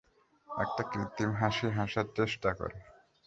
[0.49, 2.77] একটা কৃত্রিম হাসি হাসার চেষ্টা করে।